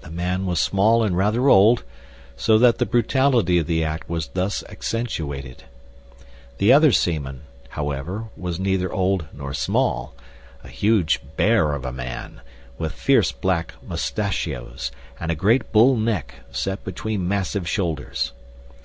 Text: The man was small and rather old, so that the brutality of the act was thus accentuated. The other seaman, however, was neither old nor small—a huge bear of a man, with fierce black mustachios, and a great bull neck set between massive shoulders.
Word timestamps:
The 0.00 0.10
man 0.10 0.46
was 0.46 0.58
small 0.58 1.04
and 1.04 1.16
rather 1.16 1.48
old, 1.48 1.84
so 2.36 2.58
that 2.58 2.78
the 2.78 2.84
brutality 2.86 3.56
of 3.58 3.68
the 3.68 3.84
act 3.84 4.08
was 4.08 4.26
thus 4.34 4.64
accentuated. 4.68 5.62
The 6.58 6.72
other 6.72 6.90
seaman, 6.90 7.42
however, 7.68 8.24
was 8.36 8.58
neither 8.58 8.92
old 8.92 9.26
nor 9.32 9.54
small—a 9.54 10.68
huge 10.68 11.20
bear 11.36 11.72
of 11.72 11.84
a 11.84 11.92
man, 11.92 12.40
with 12.78 12.94
fierce 12.94 13.30
black 13.30 13.74
mustachios, 13.80 14.90
and 15.20 15.30
a 15.30 15.36
great 15.36 15.70
bull 15.70 15.94
neck 15.96 16.34
set 16.50 16.82
between 16.82 17.28
massive 17.28 17.68
shoulders. 17.68 18.32